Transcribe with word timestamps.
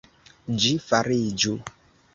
Ĝi 0.63 0.71
fariĝu! 0.87 1.57